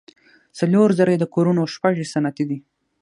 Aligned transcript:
څلور 0.59 0.89
زره 0.97 1.11
یې 1.13 1.19
د 1.21 1.25
کورونو 1.33 1.59
او 1.63 1.71
شپږ 1.75 1.93
یې 2.01 2.11
صنعتي 2.13 2.45
ده. 2.49 2.57